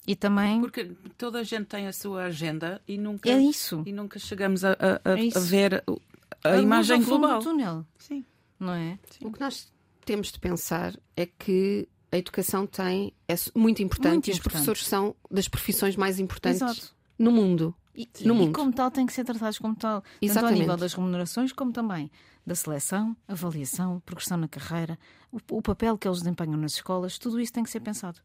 [0.07, 3.83] E também porque toda a gente tem a sua agenda e nunca, é isso.
[3.85, 5.37] e nunca chegamos a, a- a- É isso.
[5.37, 5.99] a ver o-
[6.43, 7.39] a, luz imagem global.
[7.39, 8.25] do túnel, Sim.
[8.59, 8.99] não é?
[9.21, 9.71] O que nós
[10.05, 14.51] temos de pensar é que a educação tem, é muito importante Muito e os importante.
[14.65, 16.93] professores são das profissões mais importantes Exato.
[17.17, 17.73] no mundo.
[17.95, 18.53] E, No e mundo.
[18.53, 20.59] como tal têm que ser tratados como tal, tanto ao Exatamente.
[20.59, 22.09] nível das remunerações como também
[22.45, 24.97] da seleção, avaliação, progressão na carreira,
[25.31, 28.19] o, o papel que eles desempenham nas escolas, tudo isso tem que ser pensado.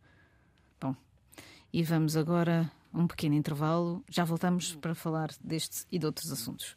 [0.80, 0.96] Bom,
[1.72, 6.32] e vamos agora a um pequeno intervalo, já voltamos para falar destes e de outros
[6.32, 6.74] assuntos.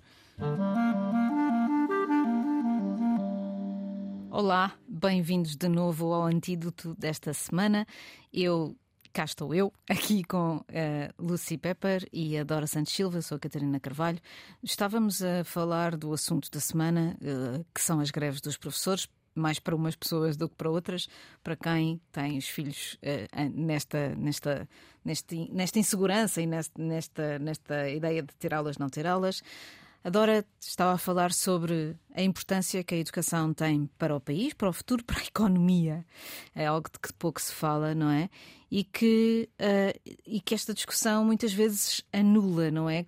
[4.30, 7.86] Olá, bem-vindos de novo ao antídoto desta semana.
[8.34, 8.76] Eu
[9.14, 13.40] cá estou eu, aqui com a Lucy Pepper e a Dora Santos Silva, sou a
[13.40, 14.20] Catarina Carvalho.
[14.64, 19.60] Estávamos a falar do assunto da semana, eh, que são as greves dos professores, mais
[19.60, 21.08] para umas pessoas do que para outras,
[21.44, 24.68] para quem tem os filhos eh, nesta, nesta,
[25.04, 29.42] neste, nesta insegurança e neste- nesta, nesta ideia de ter aulas, não ter aulas.
[30.04, 34.54] A Dora estava a falar sobre a importância que a educação tem para o país,
[34.54, 36.04] para o futuro, para a economia.
[36.56, 38.30] É algo de que pouco se fala, não é?
[38.72, 43.06] E que, eh, e que esta discussão muitas vezes anula, não é?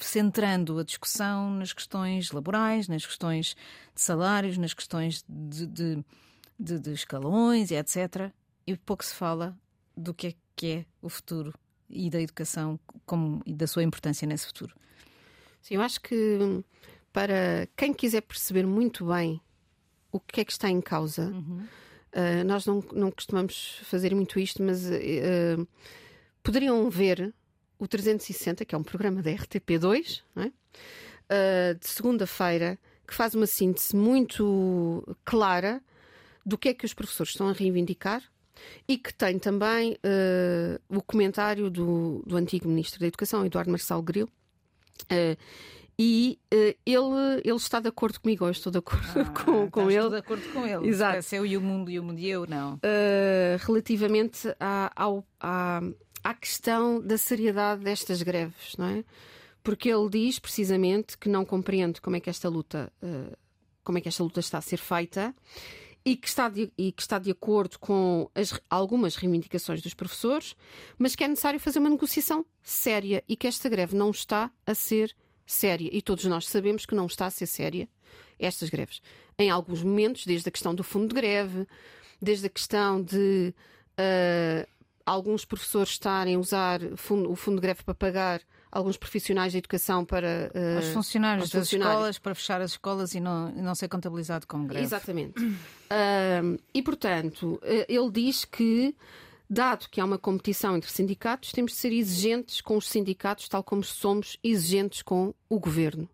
[0.00, 3.54] Centrando a discussão nas questões laborais, nas questões
[3.94, 6.04] de salários, nas questões de, de,
[6.58, 8.32] de, de escalões e etc.
[8.66, 9.54] E pouco se fala
[9.94, 11.52] do que é que é o futuro
[11.88, 14.74] e da educação como, e da sua importância nesse futuro.
[15.60, 16.64] Sim, eu acho que
[17.12, 19.40] para quem quiser perceber muito bem
[20.10, 21.66] o que é que está em causa, uhum.
[22.14, 25.66] Uh, nós não, não costumamos fazer muito isto, mas uh,
[26.42, 27.34] poderiam ver
[27.78, 30.46] o 360, que é um programa da RTP2, é?
[30.46, 35.82] uh, de segunda-feira, que faz uma síntese muito clara
[36.44, 38.22] do que é que os professores estão a reivindicar
[38.86, 39.96] e que tem também
[40.88, 44.28] o comentário do, do antigo Ministro da Educação, Eduardo Marçal Grilo.
[45.98, 46.38] E
[46.84, 49.96] ele, ele está de acordo comigo, eu estou de acordo ah, com, com ele.
[49.96, 50.88] Estou de acordo com ele.
[50.88, 51.22] Exato.
[51.22, 52.78] Se eu e o mundo e o mundo e eu, não.
[53.66, 55.80] relativamente à, ao, à,
[56.22, 59.04] à questão da seriedade destas greves, não é?
[59.62, 62.92] Porque ele diz precisamente que não compreende como é que esta luta,
[63.84, 65.32] como é que esta luta está a ser feita
[66.04, 70.56] e que está de, e que está de acordo com as, algumas reivindicações dos professores,
[70.98, 74.74] mas que é necessário fazer uma negociação séria e que esta greve não está a
[74.74, 75.14] ser
[75.46, 75.88] séria.
[75.92, 77.88] E todos nós sabemos que não está a ser séria
[78.38, 79.00] estas greves.
[79.38, 81.66] Em alguns momentos, desde a questão do fundo de greve,
[82.20, 83.54] desde a questão de
[83.98, 84.68] uh,
[85.06, 89.58] alguns professores estarem a usar fundo, o fundo de greve para pagar alguns profissionais da
[89.58, 90.50] educação para.
[90.54, 91.94] Uh, Os funcionários das funcionários.
[91.94, 94.84] escolas, para fechar as escolas e não, não ser contabilizado como greve.
[94.84, 95.38] Exatamente.
[95.40, 98.94] uh, e, portanto, ele diz que.
[99.52, 103.62] Dado que há uma competição entre sindicatos, temos de ser exigentes com os sindicatos, tal
[103.62, 106.08] como somos exigentes com o governo.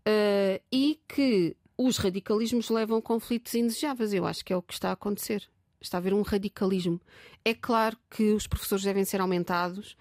[0.00, 4.12] Uh, e que os radicalismos levam a conflitos indesejáveis.
[4.12, 5.48] Eu acho que é o que está a acontecer.
[5.80, 7.00] Está a haver um radicalismo.
[7.42, 9.96] É claro que os professores devem ser aumentados.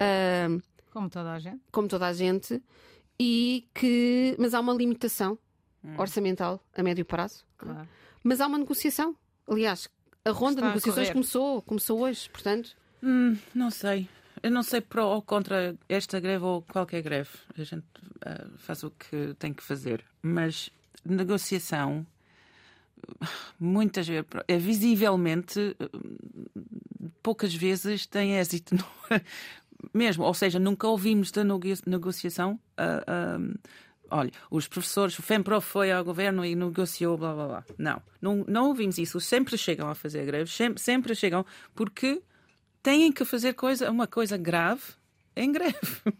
[0.00, 1.60] Uh, como toda a gente.
[1.70, 2.62] Como toda a gente.
[3.20, 5.38] E que, mas há uma limitação
[5.84, 5.96] hum.
[5.98, 7.44] orçamental a médio prazo.
[7.58, 7.86] Claro.
[8.24, 9.14] Mas há uma negociação.
[9.46, 9.86] Aliás,
[10.26, 12.76] a ronda de negociações começou, começou hoje, portanto.
[13.02, 14.08] Hum, não sei.
[14.42, 17.30] Eu não sei pró ou contra esta greve ou qualquer greve.
[17.56, 20.04] A gente uh, faz o que tem que fazer.
[20.20, 20.70] Mas
[21.04, 22.04] negociação,
[23.58, 25.76] muitas vezes, é visivelmente,
[27.22, 28.76] poucas vezes tem êxito.
[29.92, 31.42] mesmo, ou seja, nunca ouvimos da
[31.86, 32.58] negociação.
[32.78, 33.58] Uh, uh,
[34.10, 37.64] olha, os professores, o FEMPROF foi ao governo e negociou, blá blá blá.
[37.78, 39.20] Não, não, não ouvimos isso.
[39.20, 42.22] Sempre chegam a fazer greves, sempre, sempre chegam, porque
[42.82, 44.82] têm que fazer coisa, uma coisa grave
[45.36, 45.76] em greve.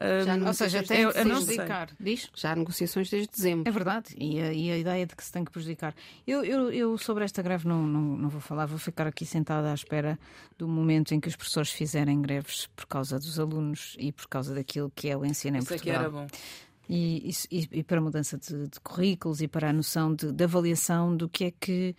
[0.00, 1.90] Um, ou seja, tem que se prejudicar.
[1.98, 2.30] Diz?
[2.32, 3.68] Já há negociações desde dezembro.
[3.68, 4.14] É verdade.
[4.16, 5.92] E a, e a, ideia de que se tem que prejudicar.
[6.24, 9.72] Eu, eu, eu sobre esta greve não, não, não, vou falar, vou ficar aqui sentada
[9.72, 10.16] à espera
[10.56, 14.54] do momento em que os professores fizerem greves por causa dos alunos e por causa
[14.54, 15.94] daquilo que é o ensino em Isso Portugal.
[15.94, 16.26] Isso é que era bom.
[16.88, 20.44] E, e, e, para a mudança de, de, currículos e para a noção de, de,
[20.44, 21.94] avaliação do que é que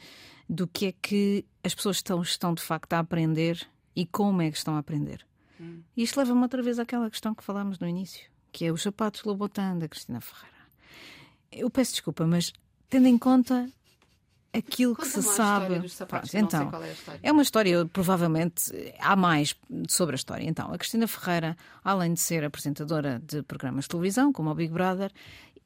[0.49, 4.49] do que é que as pessoas estão, estão de facto a aprender e como é
[4.49, 5.23] que estão a aprender.
[5.61, 5.81] Hum.
[5.95, 9.77] Isto leva-me outra vez àquela questão que falámos no início, que é os sapatos Lobotan
[9.77, 10.57] da Cristina Ferreira.
[11.51, 12.51] Eu peço desculpa, mas
[12.89, 13.69] tendo em conta
[14.53, 15.89] aquilo Conta que se sabe.
[15.89, 19.55] Sapatos, Pronto, então, é, é, uma história, provavelmente há mais
[19.87, 20.45] sobre a história.
[20.47, 24.73] Então, a Cristina Ferreira, além de ser apresentadora de programas de televisão, como o Big
[24.73, 25.11] Brother,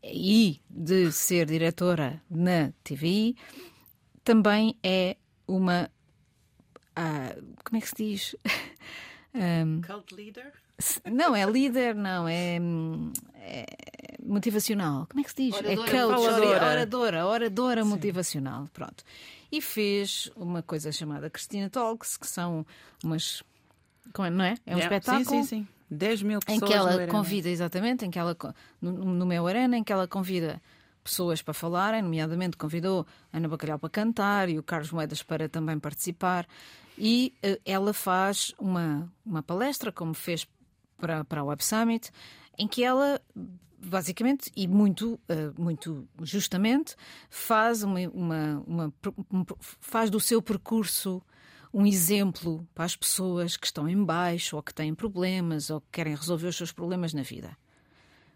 [0.03, 3.37] e de ser diretora na TVI,
[4.23, 5.17] também é
[5.47, 5.89] uma.
[6.97, 8.35] Uh, como é que se diz?
[9.35, 10.53] Um, Cult leader?
[11.05, 12.57] Não, é líder, não, é,
[13.35, 13.65] é,
[14.25, 15.07] motivacional.
[15.07, 15.53] Como é que se diz?
[15.55, 18.67] Oradora, é coach, oradora, oradora, oradora motivacional.
[18.73, 19.03] Pronto.
[19.51, 22.65] E fez uma coisa chamada Cristina Talks, que são
[23.03, 23.43] umas.
[24.17, 24.55] Não é?
[24.65, 24.95] É um yeah.
[24.95, 25.25] espetáculo.
[25.25, 25.67] Sim, sim, sim.
[25.89, 26.61] 10 mil pessoas.
[26.61, 28.35] Em que ela convida, exatamente, em que ela,
[28.81, 30.61] no, no meu Arena, em que ela convida
[31.03, 35.77] pessoas para falarem, nomeadamente convidou Ana Bacalhau para cantar e o Carlos Moedas para também
[35.79, 36.47] participar.
[36.97, 40.47] E uh, ela faz uma, uma palestra, como fez
[41.03, 42.09] para, para a Web Summit,
[42.57, 43.19] em que ela
[43.85, 46.95] basicamente e muito uh, muito justamente
[47.29, 48.93] faz uma, uma, uma,
[49.59, 51.21] faz do seu percurso
[51.73, 55.87] um exemplo para as pessoas que estão em baixo ou que têm problemas ou que
[55.91, 57.57] querem resolver os seus problemas na vida.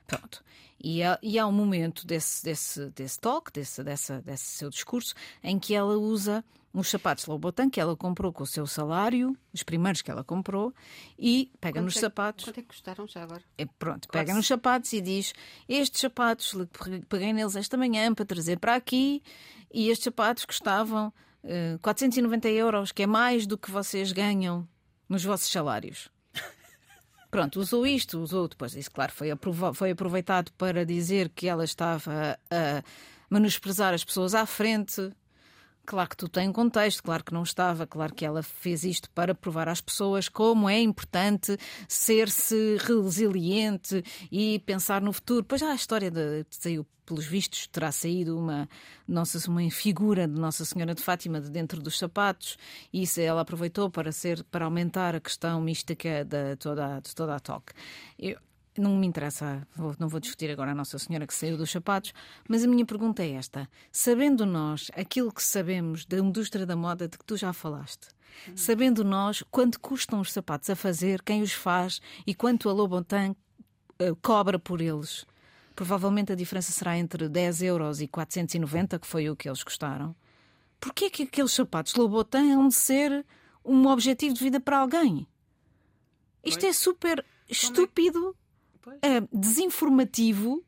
[0.06, 0.44] Pronto.
[0.80, 5.14] E há, e há um momento desse, desse, desse talk, desse, dessa, desse seu discurso,
[5.44, 9.64] em que ela usa uns sapatos Lobotan que ela comprou com o seu salário, os
[9.64, 10.74] primeiros que ela comprou,
[11.18, 12.46] e pega quanto nos é, sapatos.
[12.46, 13.42] Quanto é que custaram já agora?
[13.58, 14.26] É, pronto, Quase.
[14.26, 15.34] pega nos sapatos e diz:
[15.68, 16.54] Estes sapatos,
[17.10, 19.24] peguei neles esta manhã para trazer para aqui,
[19.74, 21.14] e estes sapatos custavam uh,
[21.44, 24.68] eh, 490 euros, que é mais do que vocês ganham
[25.10, 26.10] nos vossos salários.
[27.38, 28.76] Pronto, usou isto, usou depois.
[28.76, 29.28] Isso, claro, foi,
[29.76, 32.84] foi aproveitado para dizer que ela estava a
[33.30, 35.12] menosprezar as pessoas à frente.
[35.88, 39.10] Claro que tu tem um contexto, claro que não estava, claro que ela fez isto
[39.12, 45.46] para provar às pessoas como é importante ser-se resiliente e pensar no futuro.
[45.46, 48.68] Pois já a história de, saiu, pelos vistos, terá saído uma,
[49.08, 52.58] nossa, uma figura de Nossa Senhora de Fátima de dentro dos sapatos,
[52.92, 57.34] e isso ela aproveitou para ser para aumentar a questão mística de toda, de toda
[57.34, 57.72] a toque.
[58.20, 58.38] Eu,
[58.82, 62.14] não me interessa, vou, não vou discutir agora a Nossa Senhora que saiu dos sapatos,
[62.48, 67.08] mas a minha pergunta é esta: sabendo nós aquilo que sabemos da indústria da moda
[67.08, 68.08] de que tu já falaste,
[68.56, 73.36] sabendo nós quanto custam os sapatos a fazer, quem os faz e quanto a Louboutin
[74.02, 75.26] uh, cobra por eles,
[75.76, 80.16] provavelmente a diferença será entre 10 euros e 490, que foi o que eles custaram.
[80.80, 83.26] Porquê é que aqueles sapatos Louboutin hão de ser
[83.64, 85.28] um objetivo de vida para alguém?
[86.44, 88.36] Isto é super estúpido
[88.96, 90.64] uh, desinformativo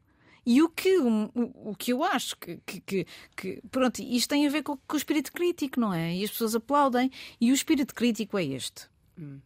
[0.45, 1.31] e o que, o,
[1.69, 3.05] o que eu acho que, que,
[3.35, 6.15] que, Pronto, isto tem a ver com, com, o espírito crítico, não é?
[6.15, 7.11] E as pessoas aplaudem.
[7.39, 8.89] E o espírito crítico é este.
[9.17, 9.39] Hum.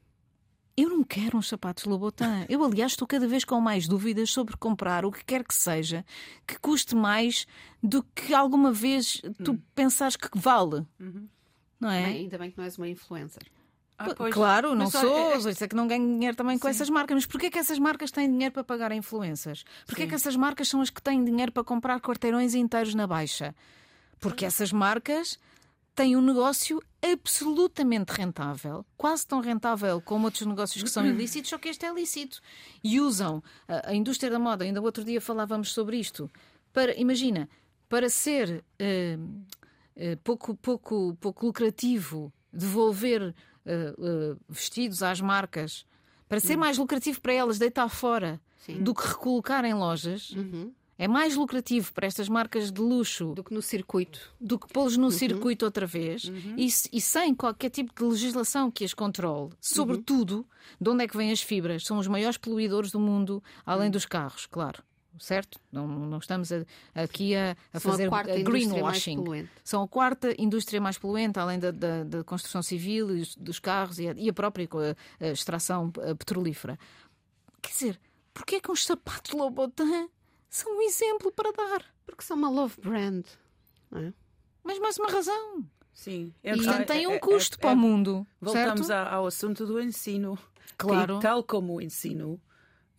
[0.76, 2.46] Eu não quero uns sapatos Lobotan.
[2.50, 6.04] Eu, aliás, estou cada vez com mais dúvidas sobre comprar o que quer que seja
[6.48, 7.46] que custe mais
[7.82, 9.62] do que alguma vez tu hum.
[9.76, 10.86] pensares que vale.
[11.00, 11.28] Uhum.
[11.80, 12.06] Não é?
[12.06, 13.44] Bem, ainda bem que não és uma influencer.
[13.98, 16.72] Ah, claro, não sou, isso é que não ganho dinheiro também com Sim.
[16.72, 17.16] essas marcas.
[17.16, 19.64] Mas porquê que essas marcas têm dinheiro para pagar a influências?
[19.86, 23.56] Porquê que essas marcas são as que têm dinheiro para comprar quarteirões inteiros na baixa?
[24.20, 25.38] Porque essas marcas
[25.96, 31.58] têm um negócio absolutamente rentável, quase tão rentável como outros negócios que são ilícitos, só
[31.58, 32.42] que este é lícito.
[32.84, 36.32] E usam a, indústria da moda, ainda outro dia falávamos sobre isto,
[36.72, 37.48] para, imagina,
[37.88, 43.34] para ser uh, uh, pouco, pouco, pouco lucrativo devolver
[43.66, 45.86] uh, vestidos às marcas
[46.28, 46.62] para ser uhum.
[46.62, 48.82] mais lucrativo para elas deitar fora Sim.
[48.82, 50.32] do que recolocar em lojas.
[50.32, 50.72] Uhum.
[50.98, 54.34] É mais lucrativo para estas marcas de luxo do que no circuito.
[54.40, 55.12] Do que pô-los no uhum.
[55.12, 56.56] circuito outra vez uhum.
[56.56, 59.52] e, e, sem qualquer tipo de legislação que as controle.
[59.60, 60.46] Sobretudo, uhum.
[60.80, 61.84] de onde é que vêm as fibras?
[61.84, 63.92] São os maiores poluidores do mundo, além uhum.
[63.92, 64.84] dos carros, claro
[65.20, 65.60] certo?
[65.72, 69.48] Não, não estamos a, aqui a, a fazer a, a greenwashing.
[69.64, 74.00] São a quarta indústria mais poluente, além da, da, da construção civil e dos carros
[74.00, 74.68] e a, e a própria
[75.20, 76.78] extração petrolífera.
[77.62, 78.02] Quer dizer,
[78.34, 80.10] porquê é que os sapatos Louboutin
[80.50, 81.86] são um exemplo para dar?
[82.06, 83.26] Porque são uma love brand.
[83.96, 84.14] É?
[84.64, 85.66] Mas mais uma razão.
[85.94, 86.34] Sim.
[86.44, 88.26] É, e é, tem um é, custo é, para o mundo.
[88.42, 90.38] Voltamos ao assunto do ensino.
[90.78, 91.16] Claro.
[91.16, 92.42] Que, tal como o ensino.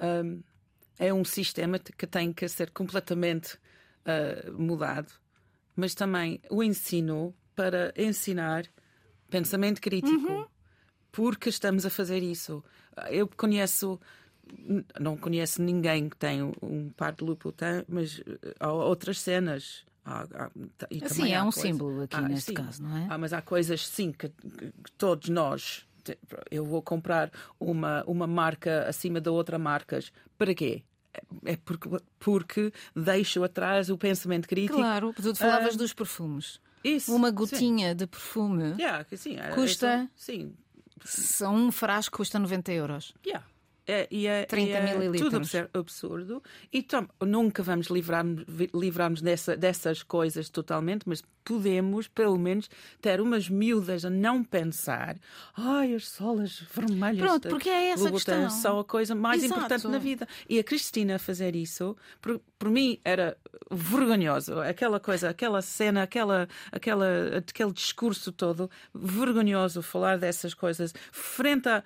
[0.00, 0.42] Um,
[0.98, 3.56] é um sistema que tem que ser completamente
[4.04, 5.12] uh, mudado,
[5.76, 8.64] mas também o ensino para ensinar
[9.28, 10.46] pensamento crítico, uhum.
[11.10, 12.62] porque estamos a fazer isso.
[13.10, 14.00] Eu conheço,
[15.00, 17.52] não conheço ninguém que tem um par de lupo,
[17.88, 18.22] mas
[18.60, 19.84] há outras cenas.
[20.04, 20.50] Há, há,
[20.90, 23.06] e assim, é um coisa, símbolo aqui ah, neste sim, caso, não é?
[23.08, 25.86] Ah, mas há coisas, sim, que, que todos nós
[26.50, 30.12] eu vou comprar uma, uma marca acima da outra marcas.
[30.36, 30.82] Para quê?
[31.44, 31.88] É porque,
[32.18, 34.78] porque deixo atrás o pensamento crítico.
[34.78, 36.60] Claro, tu falavas uh, dos perfumes.
[36.82, 37.96] Isso, Uma gotinha sim.
[37.96, 40.08] de perfume yeah, sim, custa.
[40.14, 40.54] sim.
[41.42, 43.14] Um frasco custa 90 euros.
[43.26, 43.46] Yeah.
[43.86, 45.12] É, e é, 30 e é.
[45.12, 45.40] Tudo
[45.74, 46.42] absurdo.
[46.72, 52.70] E então, nunca vamos livrar-nos livrar dessa, dessas coisas totalmente, mas podemos, pelo menos,
[53.02, 55.16] ter umas miúdas a não pensar
[55.54, 58.48] ai, as solas vermelhas Pronto, porque é essa questão.
[58.48, 59.60] são a coisa mais Exato.
[59.60, 60.26] importante na vida.
[60.48, 63.36] E a Cristina fazer isso, por, por mim, era
[63.70, 64.60] vergonhoso.
[64.60, 71.84] Aquela coisa, aquela cena, aquela, aquela, aquele discurso todo, vergonhoso falar dessas coisas frente a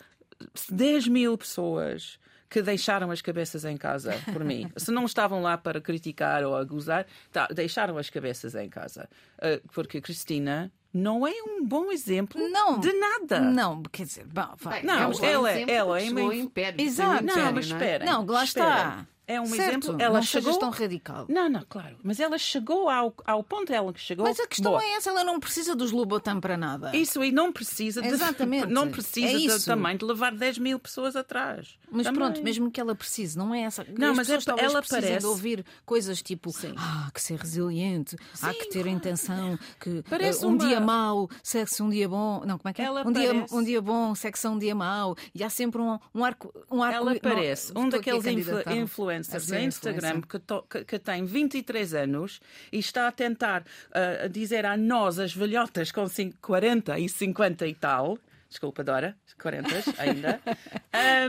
[0.70, 4.70] 10 mil pessoas que deixaram as cabeças em casa por mim.
[4.77, 9.09] Se não estavam lá para criticar ou a gozar, tá, deixaram as cabeças em casa.
[9.37, 13.40] Uh, porque Cristina não é um bom exemplo não, de nada.
[13.40, 14.83] Não, quer dizer, bom, vai.
[14.83, 16.81] Não, é um ela, ela é meio império.
[16.81, 17.24] Exato.
[17.24, 18.05] Não, mas espera.
[18.05, 19.96] Não, lá está é um certo, exemplo.
[20.02, 21.26] Ela não chegou tão radical.
[21.28, 21.96] Não, não, claro.
[22.02, 24.24] Mas ela chegou ao, ao ponto ela que chegou.
[24.24, 24.82] Mas a questão Boa.
[24.82, 26.96] é essa, ela não precisa dos Lobotan para nada.
[26.96, 28.66] Isso e não precisa de, Exatamente.
[28.72, 31.78] não precisa é de, também de levar 10 mil pessoas atrás.
[31.90, 32.22] Mas também.
[32.22, 33.86] pronto, mesmo que ela precise, não é essa.
[33.96, 36.74] Não, As mas é, ela parece ouvir coisas tipo Sim.
[36.76, 38.88] ah, que ser resiliente, Sim, há que ter claro.
[38.88, 40.66] a intenção que parece uh, um uma...
[40.66, 42.42] dia mau, sexo um dia bom.
[42.46, 42.86] Não, como é que é?
[42.86, 43.32] Ela um, parece...
[43.32, 45.16] dia, um dia bom, sexo um dia mau.
[45.34, 46.52] E há sempre um, um arco.
[46.70, 50.98] Um arco ela parece não, um daqueles influ influencers na Instagram que, to, que, que,
[50.98, 52.40] tem 23 anos
[52.72, 57.66] e está a tentar uh, dizer a nós, as velhotas com 5, 40 e 50
[57.66, 60.40] e tal, desculpa, Dora, 40 ainda,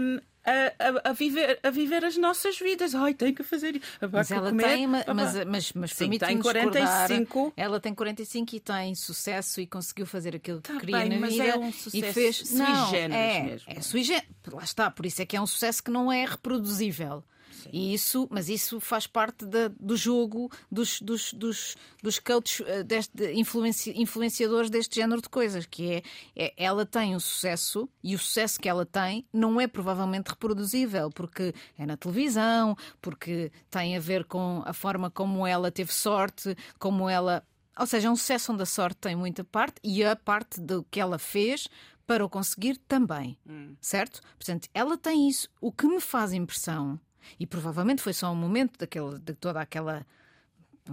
[0.02, 2.96] um, a, a, a viver, a viver as nossas vidas.
[2.96, 3.86] Ai, tem que fazer isso.
[4.12, 5.14] Mas ela comer, tem, ma- papá.
[5.14, 7.22] mas, mas, mas Sim, tem 45.
[7.22, 7.54] discordar.
[7.56, 11.20] Ela tem 45 e tem sucesso e conseguiu fazer aquilo que Tá queria bem, na
[11.20, 11.44] mas vida.
[11.44, 13.66] é um e sucesso fez sui não, generis é, mesmo.
[13.68, 14.30] É sui generis.
[14.52, 17.24] Lá está, por isso é que é um sucesso que não é reproduzível.
[17.72, 22.84] E isso, mas isso faz parte da- do jogo dos, dos, dos, dos coaches, eh,
[22.84, 26.04] deste, influenci- influenciadores deste género de coisas, que é,
[26.36, 31.10] é ela tem um sucesso e o sucesso que ela tem não é provavelmente reproduzível,
[31.10, 36.56] porque é na televisão, porque tem a ver com a forma como ela teve sorte,
[36.78, 37.44] como ela.
[37.78, 40.84] Ou seja, é um sucesso onde a sorte tem muita parte e a parte do
[40.92, 41.68] que ela fez
[42.06, 43.38] para o conseguir também.
[43.80, 44.20] Certo?
[44.38, 45.48] Portanto, ela tem isso.
[45.62, 47.00] O que me faz impressão,
[47.40, 50.06] e provavelmente foi só um momento daquele, de toda aquela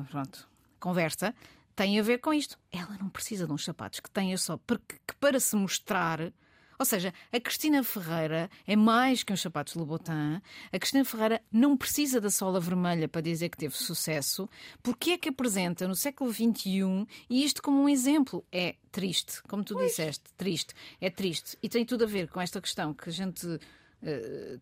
[0.04, 1.34] pronto, conversa,
[1.74, 2.58] tem a ver com isto.
[2.72, 6.32] Ela não precisa de uns sapatos que tenha só porque que para se mostrar.
[6.78, 10.42] Ou seja, a Cristina Ferreira é mais que uns sapatos Louboutin.
[10.70, 14.48] A Cristina Ferreira não precisa da sola vermelha para dizer que teve sucesso.
[14.82, 18.44] Porque é que apresenta no século XXI e isto como um exemplo?
[18.52, 20.74] É triste, como tu disseste, triste.
[21.00, 21.56] É triste.
[21.62, 23.58] E tem tudo a ver com esta questão que a gente.
[24.02, 24.58] Eh,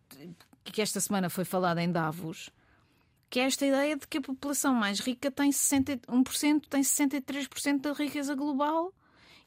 [0.63, 2.51] que esta semana foi falada em Davos
[3.29, 7.91] que é esta ideia de que a população mais rica tem 61%, tem 63% da
[7.91, 8.93] riqueza global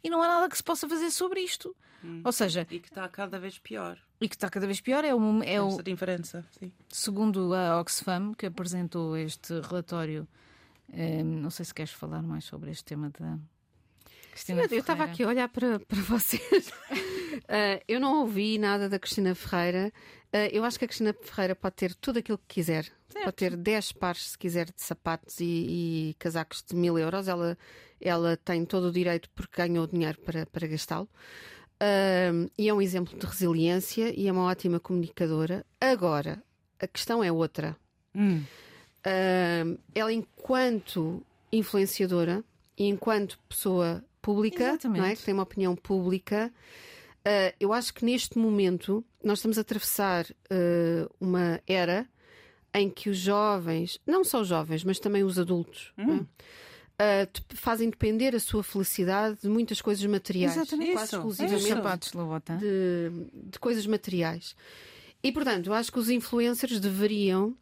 [0.05, 1.75] e não há nada que se possa fazer sobre isto.
[2.23, 3.99] Ou seja, E que está cada vez pior.
[4.21, 6.47] e que está cada vez pior é o, é o Essa diferença.
[6.59, 6.71] Sim.
[6.91, 10.29] segundo a Oxfam que apresentou este relatório.
[10.93, 13.39] eh, não sei se queres falar mais sobre este tema da
[14.31, 16.71] Cristina Eu estava aqui a olhar para, para vocês.
[17.49, 19.93] Ah, eu não ouvi nada da Cristina Ferreira.
[20.33, 22.87] Ah, eu acho que a Cristina Ferreira pode ter tudo aquilo que quiser.
[23.13, 25.45] Pode ter 10 pares, se quiser, de sapatos e,
[26.11, 27.27] e casacos de mil euros.
[27.29, 27.59] Ela,
[28.01, 31.09] ela tem todo o direito porque ganhou dinheiro para, para gastá-lo.
[31.81, 35.65] Ah, e é um exemplo de resiliência e é uma ótima comunicadora.
[35.81, 36.43] Agora,
[36.79, 37.77] a questão é outra.
[39.05, 42.45] Ah, ela, enquanto influenciadora
[42.77, 45.01] e enquanto pessoa pública, Exatamente.
[45.01, 45.17] não é?
[45.17, 46.53] que tem uma opinião pública,
[47.29, 52.09] ah, eu acho que neste momento nós estamos a atravessar ah, uma era
[52.75, 56.21] em que os jovens, não só os jovens, mas também os adultos, não é?
[57.01, 60.57] Ah, de- fazem depender a sua felicidade de muitas coisas materiais.
[60.57, 60.93] Exatamente.
[60.93, 62.11] Quase Isso, exclusivamente sapatos
[62.57, 63.11] de,
[63.51, 64.57] de coisas materiais.
[65.23, 67.55] E, portanto, eu acho que os influencers deveriam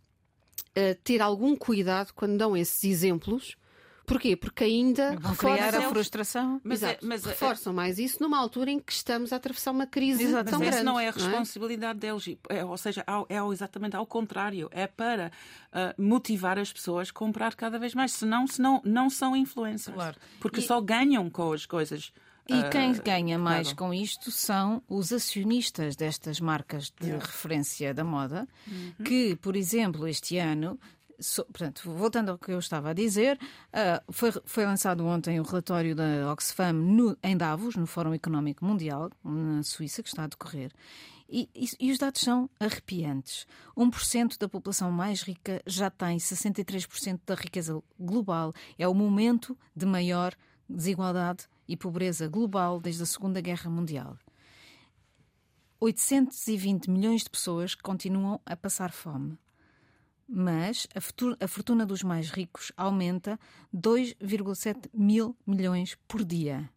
[1.04, 3.56] ter algum cuidado quando dão esses exemplos.
[4.06, 4.36] Porquê?
[4.36, 6.60] Porque ainda Vão criar a frustração.
[6.62, 9.86] Mas é- mas é- reforçam mais isso numa altura em que estamos a atravessar uma
[9.86, 10.50] crise Exatamente.
[10.50, 10.76] tão Mas grande.
[10.76, 12.24] essa não é a responsabilidade deles.
[12.48, 14.68] É, ou seja, ao- é, ao- exatamente ao contrário.
[14.70, 15.30] É para
[15.72, 18.12] ah, motivar as pessoas a comprar cada vez mais.
[18.12, 19.94] Senão, senão não são influencers.
[19.94, 20.16] Claro.
[20.40, 22.12] Porque E- só ganham com as coisas.
[22.48, 23.88] E ah, quem ganha mais pagam.
[23.88, 28.46] com isto são os acionistas destas marcas de referência da moda,
[29.04, 30.78] que, por exemplo, este ano.
[31.18, 33.38] So- portanto, voltando ao que eu estava a dizer,
[33.72, 38.64] ah, foi, foi lançado ontem o relatório da Oxfam no- em Davos, no Fórum Económico
[38.64, 40.70] Mundial, na Suíça, que está a decorrer.
[41.28, 43.46] E, e- e os dados são arrepiantes.
[43.76, 48.52] 1% da população mais rica já tem 63% da riqueza global.
[48.78, 50.34] É o momento de maior
[50.68, 54.16] desigualdade e pobreza global desde a Segunda Guerra Mundial.
[55.80, 59.36] 820 milhões de pessoas continuam a passar fome.
[60.28, 63.38] Mas a fortu- a fortuna dos mais ricos aumenta
[63.72, 66.68] 2,7 mil milhões por dia.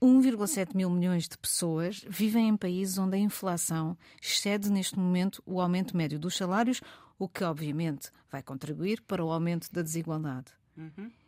[0.00, 5.60] 1,7 mil milhões de pessoas vivem em países onde a inflação excede neste momento o
[5.60, 6.80] aumento médio dos salários,
[7.18, 10.52] o que obviamente vai contribuir para o aumento da desigualdade.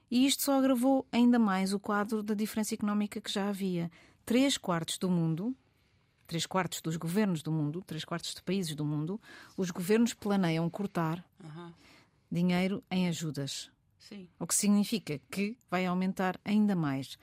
[0.09, 3.91] E isto só agravou ainda mais o quadro da diferença económica que já havia.
[4.25, 5.57] Três quartos do mundo,
[6.31, 9.21] três quartos dos governos do mundo, três quartos de países do mundo,
[9.57, 11.75] os governos planeiam cortar Aham.
[12.31, 13.69] dinheiro em ajudas.
[13.99, 14.29] Sim.
[14.39, 17.19] O que significa que vai aumentar ainda mais.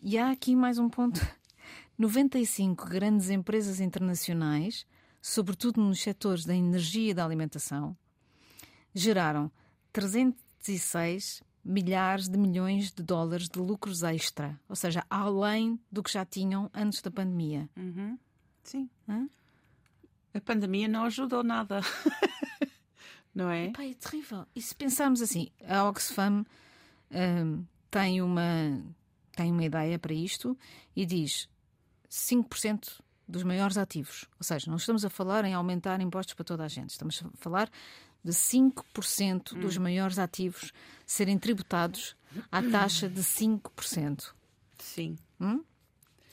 [0.00, 1.20] E há aqui mais um ponto.
[1.98, 4.86] 95 grandes empresas internacionais,
[5.20, 7.96] sobretudo nos setores da energia e da alimentação,
[8.94, 9.50] geraram
[9.92, 16.24] 306 milhares de milhões de dólares de lucros extra, ou seja, além do que já
[16.24, 17.68] tinham antes da pandemia.
[18.68, 18.90] Sim.
[19.08, 19.26] Hã?
[20.34, 21.80] A pandemia não ajudou nada.
[23.34, 23.66] não é?
[23.66, 24.46] Epá, é terrível.
[24.54, 26.44] E se pensarmos assim, a Oxfam
[27.10, 28.82] hum, tem, uma,
[29.34, 30.56] tem uma ideia para isto
[30.94, 31.48] e diz
[32.10, 34.26] 5% dos maiores ativos.
[34.38, 36.90] Ou seja, não estamos a falar em aumentar impostos para toda a gente.
[36.90, 37.70] Estamos a falar
[38.22, 40.72] de 5% dos maiores ativos
[41.06, 42.14] serem tributados
[42.52, 44.32] à taxa de 5%.
[44.78, 45.16] Sim.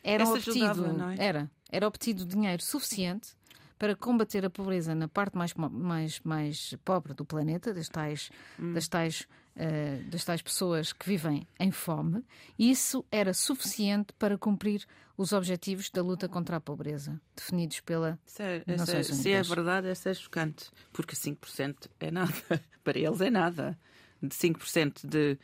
[0.04, 1.16] Era Essa obtido, ajudava, não é?
[1.18, 3.36] era, era obtido dinheiro suficiente
[3.78, 8.72] para combater a pobreza na parte mais, mais, mais pobre do planeta, das tais, hum.
[8.72, 12.24] das, tais, uh, das tais pessoas que vivem em fome,
[12.58, 14.86] e isso era suficiente para cumprir
[15.18, 19.18] os objetivos da luta contra a pobreza, definidos pela se é, Nações Unidas.
[19.18, 22.34] Se é verdade, essa é chocante, porque 5% é nada.
[22.84, 23.78] para eles é nada.
[24.22, 25.38] De 5% de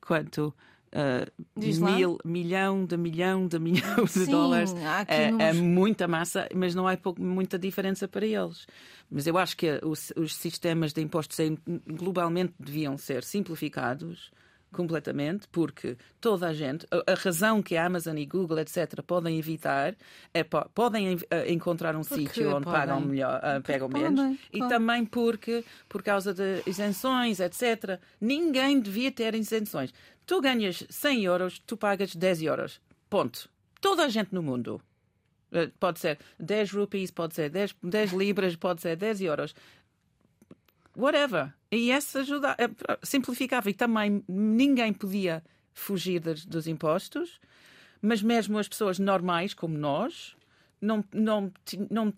[0.00, 0.52] quanto?
[0.86, 4.74] Uh, mil, milhão de milhão de milhão de Sim, dólares
[5.08, 8.66] é, é, muita massa, mas não há pouco, muita diferença para eles.
[9.10, 11.36] Mas eu acho que os, os sistemas de impostos
[11.86, 14.30] globalmente deviam ser simplificados
[14.72, 19.38] completamente, porque toda a gente, a, a, razão que a Amazon e Google, etc., podem
[19.38, 19.94] evitar
[20.34, 22.80] é podem uh, encontrar um sítio onde podem.
[22.80, 28.80] pagam melhor, uh, pegam podem, menos, e também porque, por causa de isenções, etc., ninguém
[28.80, 29.92] devia ter isenções.
[30.26, 32.80] Tu ganhas 100 euros, tu pagas 10 euros.
[33.08, 33.48] Ponto.
[33.80, 34.80] Toda a gente no mundo.
[35.52, 39.54] Uh, pode ser 10 rupees, pode ser 10, 10 libras, pode ser 10 euros
[40.96, 41.54] whatever.
[41.70, 42.68] E essa ajuda, é,
[43.02, 43.68] simplificava.
[43.70, 45.42] E também ninguém podia
[45.72, 47.40] fugir dos, impostos,
[48.00, 50.36] mas mesmo as pessoas normais, como nós,
[50.80, 51.52] não, não,
[51.90, 52.12] não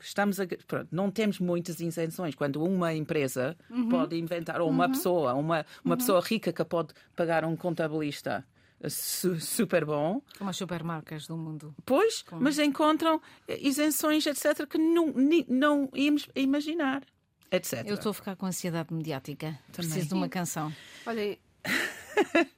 [0.00, 2.34] estamos a, pronto, não temos muitas isenções.
[2.34, 3.88] Quando uma empresa uhum.
[3.88, 4.92] pode inventar, ou uma uhum.
[4.92, 5.98] pessoa, uma, uma uhum.
[5.98, 8.44] pessoa rica que pode pagar um contabilista
[8.88, 10.20] su, super bom.
[10.36, 11.74] Como as supermarcas do mundo.
[11.84, 12.42] Pois, Como...
[12.42, 15.14] mas encontram isenções, etc., que não,
[15.48, 17.02] não íamos imaginar
[17.50, 17.84] etc.
[17.86, 19.58] Eu estou a ficar com ansiedade mediática.
[19.72, 19.90] Também.
[19.90, 20.72] Preciso de uma canção.
[21.06, 21.38] Olhem.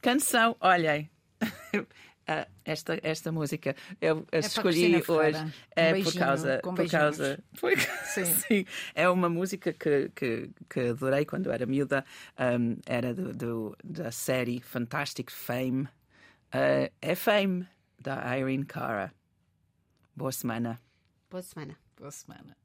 [0.00, 1.10] canção, olhem.
[2.32, 7.76] Ah, esta, esta música eu é escolhi hoje é um por causa por causa foi,
[8.06, 8.24] sim.
[8.24, 8.64] sim.
[8.94, 12.04] é uma música que, que, que adorei quando era miúda
[12.38, 15.88] um, era do, do, da série Fantastic Fame
[16.54, 17.66] uh, é Fame
[17.98, 19.12] da Irene Cara
[20.14, 20.80] boa semana
[21.28, 22.59] boa semana boa semana